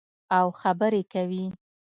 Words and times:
او 0.37 0.47
خبرې 0.61 1.01
کوي. 1.13 1.43